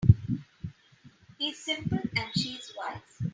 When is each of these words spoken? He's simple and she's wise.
He's 1.37 1.63
simple 1.63 1.99
and 2.15 2.31
she's 2.35 2.73
wise. 2.75 3.29